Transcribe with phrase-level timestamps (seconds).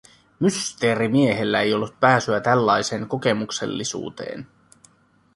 [0.39, 4.47] Mysteerimiehellä ei ollut pääsyä tällaiseen kokemuksellisuuteen.